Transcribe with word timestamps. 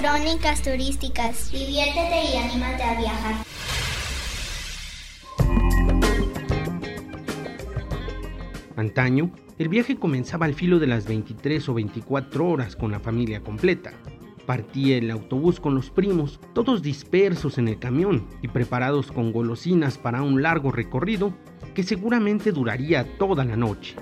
Crónicas 0.00 0.62
turísticas. 0.62 1.52
Diviértete 1.52 2.32
y 2.32 2.36
anímate 2.38 2.82
a 2.82 2.98
viajar. 2.98 3.34
Antaño, 8.76 9.30
el 9.58 9.68
viaje 9.68 9.96
comenzaba 9.96 10.46
al 10.46 10.54
filo 10.54 10.78
de 10.78 10.86
las 10.86 11.06
23 11.06 11.68
o 11.68 11.74
24 11.74 12.48
horas 12.48 12.76
con 12.76 12.90
la 12.92 12.98
familia 12.98 13.42
completa. 13.42 13.92
Partía 14.46 14.96
el 14.96 15.10
autobús 15.10 15.60
con 15.60 15.74
los 15.74 15.90
primos, 15.90 16.40
todos 16.54 16.80
dispersos 16.80 17.58
en 17.58 17.68
el 17.68 17.78
camión 17.78 18.26
y 18.40 18.48
preparados 18.48 19.12
con 19.12 19.32
golosinas 19.32 19.98
para 19.98 20.22
un 20.22 20.40
largo 20.40 20.72
recorrido 20.72 21.34
que 21.74 21.82
seguramente 21.82 22.52
duraría 22.52 23.18
toda 23.18 23.44
la 23.44 23.56
noche. 23.56 23.96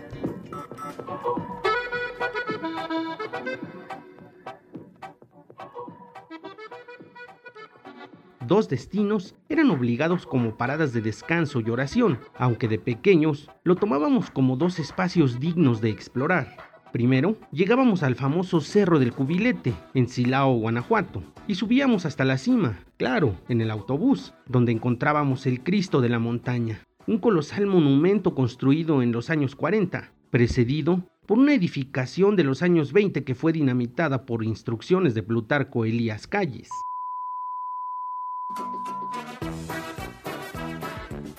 Dos 8.49 8.69
destinos 8.69 9.37
eran 9.49 9.71
obligados 9.71 10.27
como 10.27 10.57
paradas 10.57 10.93
de 10.93 11.03
descanso 11.03 11.61
y 11.61 11.71
oración, 11.71 12.19
aunque 12.37 12.67
de 12.67 12.81
pequeños 12.81 13.49
lo 13.63 13.77
tomábamos 13.77 14.31
como 14.31 14.57
dos 14.57 14.81
espacios 14.81 15.39
dignos 15.39 15.81
de 15.81 15.91
explorar. 15.91 16.57
Primero, 16.91 17.37
llegábamos 17.53 18.03
al 18.03 18.15
famoso 18.15 18.61
Cerro 18.61 18.99
del 18.99 19.13
Cubilete, 19.13 19.75
en 19.93 20.09
Silao, 20.09 20.55
Guanajuato, 20.55 21.23
y 21.47 21.55
subíamos 21.55 22.07
hasta 22.07 22.25
la 22.25 22.39
cima, 22.39 22.81
claro, 22.97 23.37
en 23.49 23.61
el 23.61 23.71
autobús, 23.71 24.33
donde 24.47 24.73
encontrábamos 24.73 25.47
el 25.47 25.63
Cristo 25.63 26.01
de 26.01 26.09
la 26.09 26.19
Montaña, 26.19 26.81
un 27.07 27.19
colosal 27.19 27.67
monumento 27.67 28.35
construido 28.35 29.03
en 29.03 29.13
los 29.13 29.29
años 29.29 29.55
40, 29.55 30.13
precedido 30.31 31.05
por 31.27 31.39
una 31.39 31.53
edificación 31.53 32.37
de 32.37 32.45
los 32.45 32.63
años 32.63 32.95
20 32.95 33.23
que 33.23 33.35
fue 33.35 33.53
dinamitada 33.53 34.25
por 34.25 34.43
instrucciones 34.43 35.13
de 35.15 35.23
Plutarco 35.23 35.85
Elías 35.85 36.27
Calles. 36.27 36.71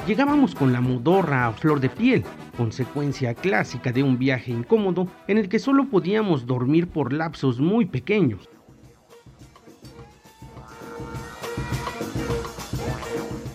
Llegábamos 0.09 0.55
con 0.55 0.73
la 0.73 0.81
modorra 0.81 1.45
a 1.45 1.51
flor 1.51 1.79
de 1.79 1.89
piel, 1.89 2.23
consecuencia 2.57 3.35
clásica 3.35 3.91
de 3.91 4.01
un 4.01 4.17
viaje 4.17 4.51
incómodo 4.51 5.07
en 5.27 5.37
el 5.37 5.49
que 5.49 5.59
solo 5.59 5.85
podíamos 5.85 6.47
dormir 6.47 6.87
por 6.87 7.13
lapsos 7.13 7.59
muy 7.59 7.85
pequeños. 7.85 8.49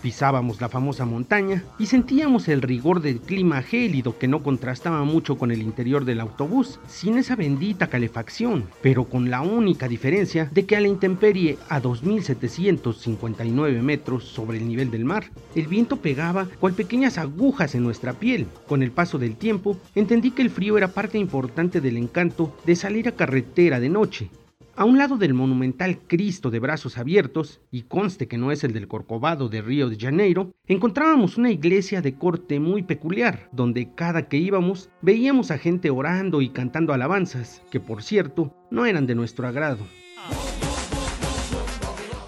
Pisábamos 0.04 0.60
la 0.60 0.68
famosa 0.68 1.06
montaña 1.06 1.64
y 1.78 1.86
sentíamos 1.86 2.48
el 2.48 2.60
rigor 2.60 3.00
del 3.00 3.20
clima 3.20 3.62
gélido 3.62 4.18
que 4.18 4.28
no 4.28 4.42
contrastaba 4.42 5.02
mucho 5.02 5.38
con 5.38 5.50
el 5.50 5.62
interior 5.62 6.04
del 6.04 6.20
autobús, 6.20 6.78
sin 6.86 7.16
esa 7.16 7.36
bendita 7.36 7.86
calefacción, 7.86 8.66
pero 8.82 9.06
con 9.06 9.30
la 9.30 9.40
única 9.40 9.88
diferencia 9.88 10.50
de 10.52 10.66
que 10.66 10.76
a 10.76 10.82
la 10.82 10.88
intemperie 10.88 11.56
a 11.70 11.80
2.759 11.80 13.80
metros 13.80 14.24
sobre 14.24 14.58
el 14.58 14.68
nivel 14.68 14.90
del 14.90 15.06
mar, 15.06 15.30
el 15.54 15.68
viento 15.68 15.96
pegaba 15.96 16.48
cual 16.60 16.74
pequeñas 16.74 17.16
agujas 17.16 17.74
en 17.74 17.82
nuestra 17.82 18.12
piel. 18.12 18.46
Con 18.68 18.82
el 18.82 18.90
paso 18.90 19.18
del 19.18 19.36
tiempo, 19.36 19.78
entendí 19.94 20.32
que 20.32 20.42
el 20.42 20.50
frío 20.50 20.76
era 20.76 20.88
parte 20.88 21.16
importante 21.16 21.80
del 21.80 21.96
encanto 21.96 22.54
de 22.66 22.76
salir 22.76 23.08
a 23.08 23.12
carretera 23.12 23.80
de 23.80 23.88
noche, 23.88 24.28
a 24.76 24.84
un 24.84 24.98
lado 24.98 25.16
del 25.16 25.34
monumental 25.34 25.98
Cristo 26.06 26.50
de 26.50 26.58
brazos 26.58 26.98
abiertos, 26.98 27.60
y 27.70 27.82
conste 27.82 28.26
que 28.26 28.38
no 28.38 28.50
es 28.50 28.64
el 28.64 28.72
del 28.72 28.88
Corcovado 28.88 29.48
de 29.48 29.62
Río 29.62 29.88
de 29.88 29.96
Janeiro, 29.96 30.52
encontrábamos 30.66 31.36
una 31.36 31.50
iglesia 31.50 32.00
de 32.00 32.14
corte 32.14 32.58
muy 32.58 32.82
peculiar, 32.82 33.48
donde 33.52 33.94
cada 33.94 34.28
que 34.28 34.36
íbamos 34.36 34.90
veíamos 35.00 35.50
a 35.50 35.58
gente 35.58 35.90
orando 35.90 36.42
y 36.42 36.48
cantando 36.48 36.92
alabanzas, 36.92 37.62
que 37.70 37.80
por 37.80 38.02
cierto 38.02 38.54
no 38.70 38.84
eran 38.86 39.06
de 39.06 39.14
nuestro 39.14 39.46
agrado. 39.46 39.86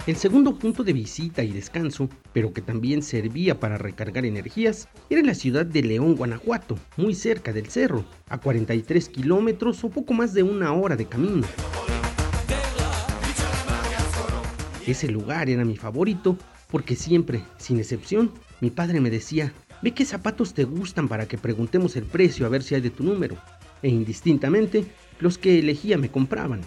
El 0.06 0.14
segundo 0.14 0.56
punto 0.56 0.84
de 0.84 0.92
visita 0.92 1.42
y 1.42 1.50
descanso, 1.50 2.08
pero 2.32 2.52
que 2.52 2.62
también 2.62 3.02
servía 3.02 3.58
para 3.58 3.76
recargar 3.76 4.24
energías, 4.24 4.88
era 5.10 5.20
la 5.20 5.34
ciudad 5.34 5.66
de 5.66 5.82
León, 5.82 6.14
Guanajuato, 6.14 6.78
muy 6.96 7.12
cerca 7.12 7.52
del 7.52 7.66
cerro, 7.66 8.04
a 8.28 8.38
43 8.38 9.08
kilómetros 9.08 9.82
o 9.82 9.90
poco 9.90 10.14
más 10.14 10.32
de 10.32 10.44
una 10.44 10.72
hora 10.74 10.94
de 10.94 11.06
camino. 11.06 11.44
Ese 14.86 15.08
lugar 15.08 15.50
era 15.50 15.64
mi 15.64 15.76
favorito 15.76 16.38
porque 16.70 16.94
siempre, 16.94 17.42
sin 17.58 17.78
excepción, 17.78 18.30
mi 18.60 18.70
padre 18.70 19.00
me 19.00 19.10
decía, 19.10 19.52
ve 19.82 19.92
qué 19.92 20.04
zapatos 20.04 20.54
te 20.54 20.64
gustan 20.64 21.08
para 21.08 21.26
que 21.26 21.38
preguntemos 21.38 21.96
el 21.96 22.04
precio 22.04 22.46
a 22.46 22.48
ver 22.48 22.62
si 22.62 22.76
hay 22.76 22.80
de 22.80 22.90
tu 22.90 23.02
número. 23.02 23.36
E 23.82 23.88
indistintamente, 23.88 24.84
los 25.18 25.38
que 25.38 25.58
elegía 25.58 25.98
me 25.98 26.08
compraban. 26.08 26.60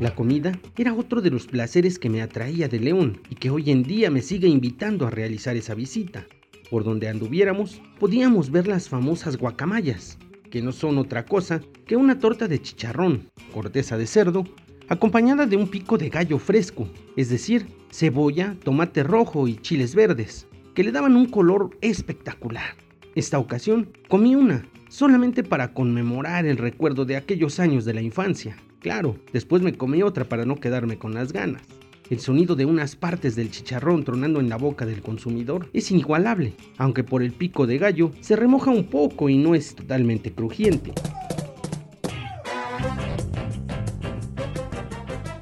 La 0.00 0.14
comida 0.14 0.52
era 0.76 0.94
otro 0.94 1.22
de 1.22 1.30
los 1.30 1.46
placeres 1.46 1.98
que 1.98 2.10
me 2.10 2.22
atraía 2.22 2.68
de 2.68 2.78
León 2.78 3.20
y 3.30 3.36
que 3.36 3.50
hoy 3.50 3.70
en 3.70 3.82
día 3.82 4.10
me 4.10 4.22
sigue 4.22 4.48
invitando 4.48 5.06
a 5.06 5.10
realizar 5.10 5.56
esa 5.56 5.74
visita. 5.74 6.26
Por 6.74 6.82
donde 6.82 7.06
anduviéramos, 7.06 7.80
podíamos 8.00 8.50
ver 8.50 8.66
las 8.66 8.88
famosas 8.88 9.36
guacamayas, 9.36 10.18
que 10.50 10.60
no 10.60 10.72
son 10.72 10.98
otra 10.98 11.24
cosa 11.24 11.60
que 11.86 11.94
una 11.94 12.18
torta 12.18 12.48
de 12.48 12.60
chicharrón, 12.60 13.30
corteza 13.52 13.96
de 13.96 14.08
cerdo, 14.08 14.42
acompañada 14.88 15.46
de 15.46 15.56
un 15.56 15.68
pico 15.68 15.98
de 15.98 16.08
gallo 16.08 16.36
fresco, 16.40 16.88
es 17.16 17.28
decir, 17.28 17.68
cebolla, 17.92 18.56
tomate 18.64 19.04
rojo 19.04 19.46
y 19.46 19.54
chiles 19.54 19.94
verdes, 19.94 20.48
que 20.74 20.82
le 20.82 20.90
daban 20.90 21.14
un 21.14 21.26
color 21.26 21.70
espectacular. 21.80 22.74
Esta 23.14 23.38
ocasión 23.38 23.92
comí 24.08 24.34
una, 24.34 24.66
solamente 24.88 25.44
para 25.44 25.74
conmemorar 25.74 26.44
el 26.44 26.56
recuerdo 26.56 27.04
de 27.04 27.14
aquellos 27.14 27.60
años 27.60 27.84
de 27.84 27.94
la 27.94 28.02
infancia. 28.02 28.56
Claro, 28.80 29.16
después 29.32 29.62
me 29.62 29.74
comí 29.74 30.02
otra 30.02 30.24
para 30.24 30.44
no 30.44 30.56
quedarme 30.56 30.98
con 30.98 31.14
las 31.14 31.32
ganas. 31.32 31.62
El 32.10 32.20
sonido 32.20 32.54
de 32.54 32.66
unas 32.66 32.96
partes 32.96 33.34
del 33.34 33.50
chicharrón 33.50 34.04
tronando 34.04 34.38
en 34.38 34.50
la 34.50 34.56
boca 34.56 34.84
del 34.84 35.00
consumidor 35.00 35.70
es 35.72 35.90
inigualable, 35.90 36.52
aunque 36.76 37.02
por 37.02 37.22
el 37.22 37.32
pico 37.32 37.66
de 37.66 37.78
gallo 37.78 38.10
se 38.20 38.36
remoja 38.36 38.70
un 38.70 38.84
poco 38.84 39.30
y 39.30 39.38
no 39.38 39.54
es 39.54 39.74
totalmente 39.74 40.32
crujiente. 40.32 40.92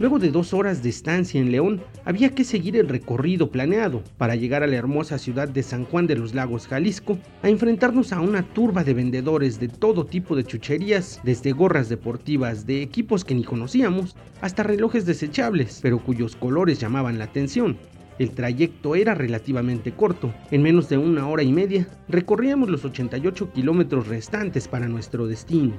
Luego 0.03 0.19
de 0.19 0.33
dos 0.33 0.53
horas 0.53 0.83
de 0.83 0.89
estancia 0.89 1.41
en 1.41 1.53
León, 1.53 1.81
había 2.05 2.31
que 2.31 2.43
seguir 2.43 2.77
el 2.77 2.89
recorrido 2.89 3.53
planeado 3.53 4.03
para 4.19 4.35
llegar 4.35 4.65
a 4.65 4.67
la 4.67 4.75
hermosa 4.75 5.17
ciudad 5.17 5.47
de 5.47 5.63
San 5.63 5.85
Juan 5.85 6.09
de 6.09 6.17
los 6.17 6.35
Lagos, 6.35 6.67
Jalisco, 6.67 7.21
a 7.41 7.49
enfrentarnos 7.49 8.13
a 8.13 8.21
una 8.21 8.43
turba 8.43 8.83
de 8.83 8.95
vendedores 8.95 9.61
de 9.61 9.69
todo 9.69 10.05
tipo 10.05 10.35
de 10.35 10.43
chucherías, 10.43 11.21
desde 11.23 11.53
gorras 11.53 11.89
deportivas 11.89 12.67
de 12.67 12.83
equipos 12.83 13.25
que 13.25 13.37
ni 13.37 13.45
conocíamos, 13.45 14.17
hasta 14.41 14.65
relojes 14.65 15.07
desechables, 15.07 15.79
pero 15.81 16.01
cuyos 16.01 16.35
colores 16.35 16.81
llamaban 16.81 17.21
la 17.21 17.27
atención. 17.27 17.77
El 18.19 18.33
trayecto 18.33 18.97
era 18.97 19.15
relativamente 19.15 19.93
corto. 19.93 20.35
En 20.51 20.63
menos 20.63 20.89
de 20.89 20.99
una 20.99 21.29
hora 21.29 21.45
y 21.45 21.53
media, 21.53 21.87
recorríamos 22.09 22.69
los 22.69 22.85
88 22.85 23.53
kilómetros 23.53 24.09
restantes 24.09 24.67
para 24.67 24.89
nuestro 24.89 25.29
destino. 25.29 25.75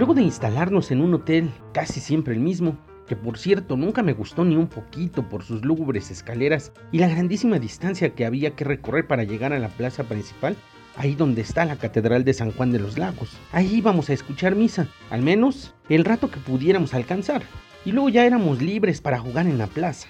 Luego 0.00 0.14
de 0.14 0.22
instalarnos 0.22 0.90
en 0.92 1.02
un 1.02 1.12
hotel, 1.12 1.50
casi 1.74 2.00
siempre 2.00 2.32
el 2.32 2.40
mismo, 2.40 2.78
que 3.06 3.16
por 3.16 3.36
cierto 3.36 3.76
nunca 3.76 4.02
me 4.02 4.14
gustó 4.14 4.46
ni 4.46 4.56
un 4.56 4.66
poquito 4.66 5.28
por 5.28 5.44
sus 5.44 5.62
lúgubres 5.62 6.10
escaleras 6.10 6.72
y 6.90 7.00
la 7.00 7.08
grandísima 7.08 7.58
distancia 7.58 8.14
que 8.14 8.24
había 8.24 8.56
que 8.56 8.64
recorrer 8.64 9.06
para 9.06 9.24
llegar 9.24 9.52
a 9.52 9.58
la 9.58 9.68
plaza 9.68 10.04
principal, 10.04 10.56
ahí 10.96 11.14
donde 11.14 11.42
está 11.42 11.66
la 11.66 11.76
Catedral 11.76 12.24
de 12.24 12.32
San 12.32 12.50
Juan 12.52 12.72
de 12.72 12.78
los 12.78 12.96
Lagos. 12.96 13.36
Ahí 13.52 13.74
íbamos 13.74 14.08
a 14.08 14.14
escuchar 14.14 14.56
misa, 14.56 14.88
al 15.10 15.20
menos 15.20 15.74
el 15.90 16.06
rato 16.06 16.30
que 16.30 16.40
pudiéramos 16.40 16.94
alcanzar, 16.94 17.42
y 17.84 17.92
luego 17.92 18.08
ya 18.08 18.24
éramos 18.24 18.62
libres 18.62 19.02
para 19.02 19.18
jugar 19.18 19.46
en 19.46 19.58
la 19.58 19.66
plaza. 19.66 20.08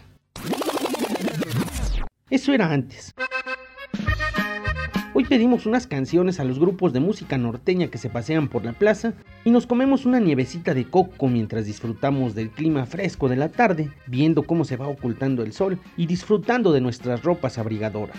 Eso 2.31 2.53
era 2.53 2.73
antes. 2.73 3.13
Hoy 5.21 5.27
pedimos 5.27 5.67
unas 5.67 5.87
canciones 5.87 6.41
a 6.41 6.45
los 6.45 6.59
grupos 6.59 6.95
de 6.95 7.01
música 7.01 7.37
norteña 7.37 7.89
que 7.89 7.99
se 7.99 8.09
pasean 8.09 8.49
por 8.49 8.65
la 8.65 8.73
plaza 8.73 9.13
y 9.45 9.51
nos 9.51 9.67
comemos 9.67 10.07
una 10.07 10.19
nievecita 10.19 10.73
de 10.73 10.87
coco 10.87 11.29
mientras 11.29 11.67
disfrutamos 11.67 12.35
del 12.35 12.49
clima 12.49 12.87
fresco 12.87 13.29
de 13.29 13.37
la 13.37 13.51
tarde, 13.51 13.91
viendo 14.07 14.45
cómo 14.45 14.65
se 14.65 14.79
va 14.79 14.89
ocultando 14.89 15.43
el 15.43 15.53
sol 15.53 15.79
y 15.99 16.07
disfrutando 16.07 16.73
de 16.73 16.81
nuestras 16.81 17.23
ropas 17.23 17.59
abrigadoras. 17.59 18.17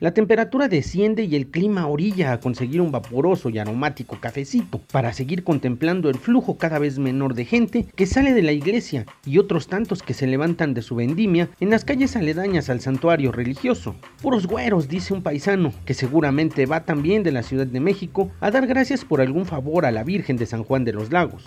La 0.00 0.14
temperatura 0.14 0.68
desciende 0.68 1.24
y 1.24 1.36
el 1.36 1.48
clima 1.48 1.86
orilla 1.86 2.32
a 2.32 2.40
conseguir 2.40 2.80
un 2.80 2.90
vaporoso 2.90 3.50
y 3.50 3.58
aromático 3.58 4.18
cafecito 4.18 4.80
para 4.90 5.12
seguir 5.12 5.44
contemplando 5.44 6.08
el 6.08 6.16
flujo 6.16 6.56
cada 6.56 6.78
vez 6.78 6.98
menor 6.98 7.34
de 7.34 7.44
gente 7.44 7.84
que 7.94 8.06
sale 8.06 8.32
de 8.32 8.40
la 8.40 8.52
iglesia 8.52 9.04
y 9.26 9.36
otros 9.36 9.66
tantos 9.66 10.02
que 10.02 10.14
se 10.14 10.26
levantan 10.26 10.72
de 10.72 10.80
su 10.80 10.94
vendimia 10.94 11.50
en 11.60 11.68
las 11.68 11.84
calles 11.84 12.16
aledañas 12.16 12.70
al 12.70 12.80
santuario 12.80 13.30
religioso. 13.30 13.94
Puros 14.22 14.46
güeros, 14.46 14.88
dice 14.88 15.12
un 15.12 15.22
paisano, 15.22 15.70
que 15.84 15.92
seguramente 15.92 16.64
va 16.64 16.86
también 16.86 17.22
de 17.22 17.32
la 17.32 17.42
Ciudad 17.42 17.66
de 17.66 17.80
México 17.80 18.30
a 18.40 18.50
dar 18.50 18.66
gracias 18.66 19.04
por 19.04 19.20
algún 19.20 19.44
favor 19.44 19.84
a 19.84 19.90
la 19.90 20.02
Virgen 20.02 20.38
de 20.38 20.46
San 20.46 20.64
Juan 20.64 20.86
de 20.86 20.94
los 20.94 21.12
Lagos. 21.12 21.44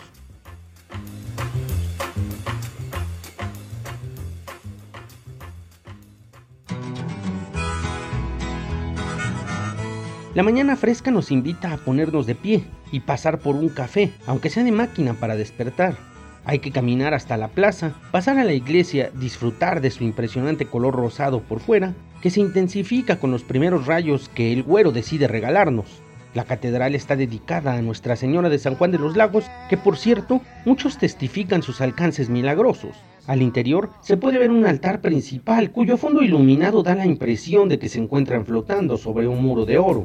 La 10.35 10.41
mañana 10.41 10.75
fresca 10.75 11.11
nos 11.11 11.29
invita 11.29 11.71
a 11.71 11.77
ponernos 11.77 12.25
de 12.25 12.33
pie 12.33 12.63
y 12.91 13.01
pasar 13.01 13.37
por 13.37 13.55
un 13.55 13.69
café, 13.69 14.11
aunque 14.25 14.49
sea 14.49 14.63
de 14.63 14.71
máquina 14.71 15.13
para 15.13 15.35
despertar. 15.35 15.95
Hay 16.43 16.57
que 16.57 16.71
caminar 16.71 17.13
hasta 17.13 17.37
la 17.37 17.49
plaza, 17.49 17.93
pasar 18.11 18.39
a 18.39 18.43
la 18.43 18.53
iglesia, 18.53 19.11
disfrutar 19.13 19.79
de 19.79 19.91
su 19.91 20.03
impresionante 20.03 20.65
color 20.65 20.95
rosado 20.95 21.41
por 21.41 21.59
fuera, 21.59 21.93
que 22.19 22.31
se 22.31 22.39
intensifica 22.39 23.19
con 23.19 23.29
los 23.29 23.43
primeros 23.43 23.85
rayos 23.85 24.27
que 24.27 24.51
el 24.51 24.63
güero 24.63 24.91
decide 24.91 25.27
regalarnos. 25.27 26.01
La 26.33 26.45
catedral 26.45 26.95
está 26.95 27.15
dedicada 27.15 27.75
a 27.75 27.81
Nuestra 27.81 28.15
Señora 28.15 28.49
de 28.49 28.57
San 28.57 28.75
Juan 28.75 28.91
de 28.91 28.97
los 28.97 29.15
Lagos, 29.15 29.45
que 29.69 29.77
por 29.77 29.97
cierto, 29.97 30.41
muchos 30.65 30.97
testifican 30.97 31.61
sus 31.61 31.79
alcances 31.79 32.29
milagrosos. 32.29 32.95
Al 33.27 33.43
interior 33.43 33.91
se 34.01 34.17
puede 34.17 34.39
ver 34.39 34.49
un 34.49 34.65
altar 34.65 34.99
principal 34.99 35.71
cuyo 35.71 35.95
fondo 35.95 36.23
iluminado 36.23 36.81
da 36.81 36.95
la 36.95 37.05
impresión 37.05 37.69
de 37.69 37.77
que 37.77 37.87
se 37.87 37.99
encuentran 37.99 38.45
flotando 38.45 38.97
sobre 38.97 39.27
un 39.27 39.43
muro 39.43 39.65
de 39.65 39.77
oro. 39.77 40.03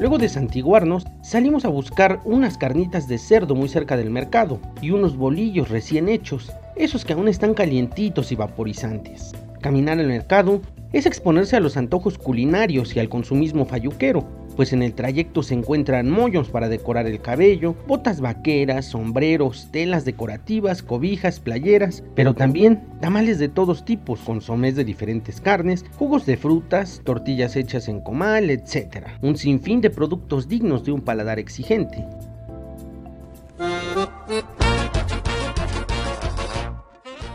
Luego 0.00 0.16
de 0.16 0.30
santiguarnos, 0.30 1.04
salimos 1.22 1.66
a 1.66 1.68
buscar 1.68 2.20
unas 2.24 2.56
carnitas 2.56 3.06
de 3.06 3.18
cerdo 3.18 3.54
muy 3.54 3.68
cerca 3.68 3.98
del 3.98 4.08
mercado 4.08 4.58
y 4.80 4.92
unos 4.92 5.18
bolillos 5.18 5.68
recién 5.68 6.08
hechos, 6.08 6.50
esos 6.74 7.04
que 7.04 7.12
aún 7.12 7.28
están 7.28 7.52
calientitos 7.52 8.32
y 8.32 8.34
vaporizantes. 8.34 9.32
Caminar 9.60 9.98
al 9.98 10.06
mercado 10.06 10.62
es 10.92 11.06
exponerse 11.06 11.56
a 11.56 11.60
los 11.60 11.76
antojos 11.76 12.18
culinarios 12.18 12.96
y 12.96 13.00
al 13.00 13.08
consumismo 13.08 13.64
falluquero, 13.64 14.26
pues 14.56 14.72
en 14.72 14.82
el 14.82 14.94
trayecto 14.94 15.42
se 15.42 15.54
encuentran 15.54 16.10
mollos 16.10 16.48
para 16.48 16.68
decorar 16.68 17.06
el 17.06 17.20
cabello, 17.20 17.74
botas 17.86 18.20
vaqueras, 18.20 18.86
sombreros, 18.86 19.68
telas 19.70 20.04
decorativas, 20.04 20.82
cobijas, 20.82 21.40
playeras, 21.40 22.02
pero 22.14 22.34
también 22.34 22.82
tamales 23.00 23.38
de 23.38 23.48
todos 23.48 23.84
tipos, 23.84 24.20
consomés 24.20 24.76
de 24.76 24.84
diferentes 24.84 25.40
carnes, 25.40 25.84
jugos 25.96 26.26
de 26.26 26.36
frutas, 26.36 27.00
tortillas 27.04 27.56
hechas 27.56 27.88
en 27.88 28.00
comal, 28.00 28.50
etc. 28.50 29.06
Un 29.22 29.36
sinfín 29.36 29.80
de 29.80 29.90
productos 29.90 30.48
dignos 30.48 30.84
de 30.84 30.92
un 30.92 31.00
paladar 31.00 31.38
exigente. 31.38 32.04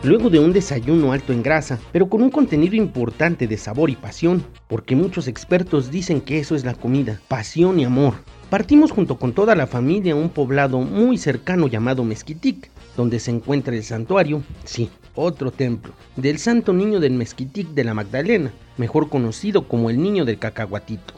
Luego 0.05 0.29
de 0.29 0.37
un 0.37 0.53
desayuno 0.53 1.13
alto 1.13 1.33
en 1.33 1.41
grasa, 1.41 1.79
pero 1.91 2.07
con 2.07 2.21
un 2.21 2.29
contenido 2.29 2.75
importante 2.75 3.47
de 3.47 3.57
sabor 3.57 3.89
y 3.89 3.95
pasión, 3.95 4.45
porque 4.67 4.95
muchos 4.95 5.27
expertos 5.27 5.89
dicen 5.89 6.21
que 6.21 6.37
eso 6.37 6.55
es 6.55 6.63
la 6.63 6.75
comida, 6.75 7.19
pasión 7.27 7.79
y 7.79 7.85
amor. 7.85 8.13
Partimos 8.51 8.91
junto 8.91 9.17
con 9.17 9.33
toda 9.33 9.55
la 9.55 9.65
familia 9.65 10.13
a 10.13 10.15
un 10.15 10.29
poblado 10.29 10.77
muy 10.77 11.17
cercano 11.17 11.65
llamado 11.65 12.03
Mezquitic, 12.03 12.69
donde 12.95 13.19
se 13.19 13.31
encuentra 13.31 13.75
el 13.75 13.83
santuario, 13.83 14.43
sí, 14.63 14.91
otro 15.15 15.49
templo, 15.49 15.93
del 16.15 16.37
Santo 16.37 16.71
Niño 16.71 16.99
del 16.99 17.13
Mezquitic 17.13 17.69
de 17.69 17.83
la 17.83 17.95
Magdalena, 17.95 18.51
mejor 18.77 19.09
conocido 19.09 19.67
como 19.67 19.89
el 19.89 19.99
Niño 19.99 20.23
del 20.23 20.37
Cacahuatito. 20.37 21.15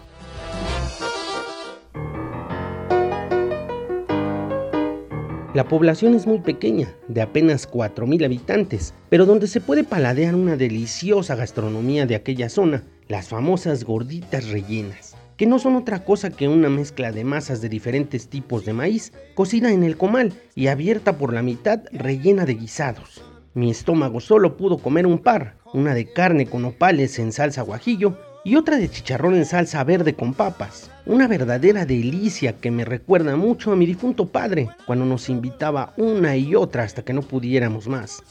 La 5.57 5.67
población 5.67 6.13
es 6.13 6.27
muy 6.27 6.37
pequeña, 6.37 6.93
de 7.07 7.19
apenas 7.19 7.67
4.000 7.67 8.23
habitantes, 8.25 8.93
pero 9.09 9.25
donde 9.25 9.47
se 9.47 9.59
puede 9.59 9.83
paladear 9.83 10.35
una 10.35 10.55
deliciosa 10.55 11.33
gastronomía 11.33 12.05
de 12.05 12.13
aquella 12.13 12.47
zona, 12.47 12.83
las 13.07 13.29
famosas 13.29 13.83
gorditas 13.83 14.49
rellenas, 14.49 15.15
que 15.35 15.47
no 15.47 15.57
son 15.57 15.75
otra 15.75 16.03
cosa 16.03 16.29
que 16.29 16.47
una 16.47 16.69
mezcla 16.69 17.11
de 17.11 17.23
masas 17.23 17.59
de 17.59 17.69
diferentes 17.69 18.27
tipos 18.27 18.65
de 18.65 18.73
maíz, 18.73 19.13
cocida 19.33 19.71
en 19.71 19.81
el 19.81 19.97
comal 19.97 20.31
y 20.53 20.67
abierta 20.67 21.17
por 21.17 21.33
la 21.33 21.41
mitad 21.41 21.85
rellena 21.91 22.45
de 22.45 22.53
guisados. 22.53 23.23
Mi 23.55 23.71
estómago 23.71 24.19
solo 24.19 24.57
pudo 24.57 24.77
comer 24.77 25.07
un 25.07 25.17
par, 25.17 25.57
una 25.73 25.95
de 25.95 26.05
carne 26.05 26.45
con 26.45 26.65
opales 26.65 27.17
en 27.17 27.31
salsa 27.31 27.63
guajillo 27.63 28.15
y 28.43 28.55
otra 28.55 28.77
de 28.77 28.89
chicharrón 28.89 29.35
en 29.35 29.45
salsa 29.45 29.83
verde 29.83 30.13
con 30.13 30.33
papas. 30.33 30.89
Una 31.05 31.27
verdadera 31.27 31.85
delicia 31.85 32.53
que 32.53 32.71
me 32.71 32.85
recuerda 32.85 33.35
mucho 33.35 33.71
a 33.71 33.75
mi 33.75 33.85
difunto 33.85 34.27
padre, 34.27 34.69
cuando 34.85 35.05
nos 35.05 35.29
invitaba 35.29 35.93
una 35.97 36.35
y 36.35 36.55
otra 36.55 36.83
hasta 36.83 37.03
que 37.03 37.13
no 37.13 37.21
pudiéramos 37.21 37.87
más. 37.87 38.23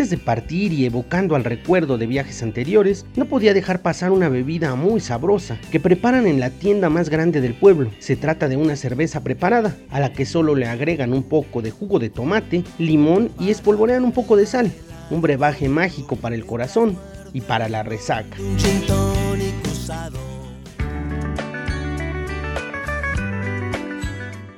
Antes 0.00 0.18
de 0.18 0.24
partir 0.24 0.72
y 0.72 0.86
evocando 0.86 1.36
al 1.36 1.44
recuerdo 1.44 1.98
de 1.98 2.06
viajes 2.06 2.42
anteriores, 2.42 3.04
no 3.16 3.26
podía 3.26 3.52
dejar 3.52 3.82
pasar 3.82 4.12
una 4.12 4.30
bebida 4.30 4.74
muy 4.74 4.98
sabrosa 4.98 5.58
que 5.70 5.78
preparan 5.78 6.26
en 6.26 6.40
la 6.40 6.48
tienda 6.48 6.88
más 6.88 7.10
grande 7.10 7.42
del 7.42 7.52
pueblo. 7.52 7.90
Se 7.98 8.16
trata 8.16 8.48
de 8.48 8.56
una 8.56 8.76
cerveza 8.76 9.22
preparada, 9.22 9.76
a 9.90 10.00
la 10.00 10.14
que 10.14 10.24
solo 10.24 10.54
le 10.54 10.66
agregan 10.66 11.12
un 11.12 11.22
poco 11.22 11.60
de 11.60 11.70
jugo 11.70 11.98
de 11.98 12.08
tomate, 12.08 12.64
limón 12.78 13.30
y 13.38 13.50
espolvorean 13.50 14.02
un 14.02 14.12
poco 14.12 14.38
de 14.38 14.46
sal 14.46 14.72
un 15.10 15.20
brebaje 15.20 15.68
mágico 15.68 16.16
para 16.16 16.34
el 16.34 16.46
corazón 16.46 16.96
y 17.34 17.42
para 17.42 17.68
la 17.68 17.82
resaca. 17.82 18.38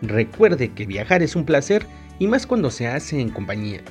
Recuerde 0.02 0.72
que 0.72 0.86
viajar 0.86 1.20
es 1.24 1.34
un 1.34 1.44
placer 1.44 1.84
y 2.20 2.28
más 2.28 2.46
cuando 2.46 2.70
se 2.70 2.86
hace 2.86 3.20
en 3.20 3.30
compañía. 3.30 3.82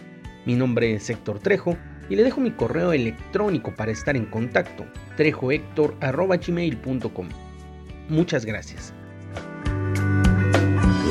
Mi 0.45 0.55
nombre 0.55 0.93
es 0.93 1.09
Héctor 1.09 1.39
Trejo 1.39 1.75
y 2.09 2.15
le 2.15 2.23
dejo 2.23 2.39
mi 2.41 2.51
correo 2.51 2.93
electrónico 2.93 3.75
para 3.75 3.91
estar 3.91 4.15
en 4.15 4.25
contacto, 4.25 4.85
trejohector.gmail.com. 5.17 7.27
Muchas 8.09 8.45
gracias. 8.45 8.93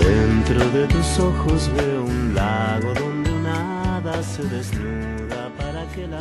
Dentro 0.03 0.71
de 0.71 0.87
tus 0.89 1.19
ojos 1.19 1.71
veo 1.77 2.05
un 2.05 2.35
lago 2.35 2.95
donde 2.95 3.31
nada 3.43 4.23
se 4.23 4.43
para 5.57 5.87
que 5.95 6.07
la. 6.07 6.21